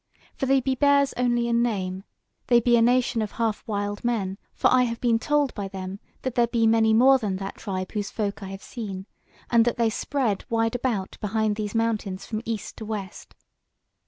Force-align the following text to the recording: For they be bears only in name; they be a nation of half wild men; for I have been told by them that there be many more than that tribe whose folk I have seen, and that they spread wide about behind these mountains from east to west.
For 0.33 0.47
they 0.47 0.61
be 0.61 0.73
bears 0.73 1.13
only 1.15 1.47
in 1.47 1.61
name; 1.61 2.05
they 2.47 2.59
be 2.59 2.75
a 2.75 2.81
nation 2.81 3.21
of 3.21 3.33
half 3.33 3.63
wild 3.67 4.03
men; 4.03 4.39
for 4.55 4.67
I 4.73 4.81
have 4.85 4.99
been 4.99 5.19
told 5.19 5.53
by 5.53 5.67
them 5.67 5.99
that 6.23 6.33
there 6.33 6.47
be 6.47 6.65
many 6.65 6.91
more 6.91 7.19
than 7.19 7.35
that 7.35 7.53
tribe 7.57 7.91
whose 7.91 8.09
folk 8.09 8.41
I 8.41 8.47
have 8.47 8.63
seen, 8.63 9.05
and 9.51 9.63
that 9.65 9.77
they 9.77 9.91
spread 9.91 10.43
wide 10.49 10.73
about 10.73 11.19
behind 11.21 11.55
these 11.55 11.75
mountains 11.75 12.25
from 12.25 12.41
east 12.45 12.77
to 12.77 12.85
west. 12.85 13.35